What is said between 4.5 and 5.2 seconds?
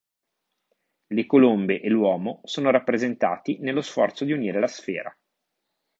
la sfera.